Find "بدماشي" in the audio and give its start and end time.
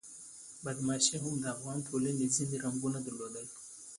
0.63-1.15